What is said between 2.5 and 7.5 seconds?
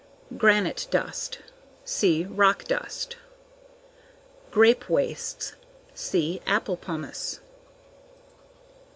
dust. Grape wastes. See _Apple pomace.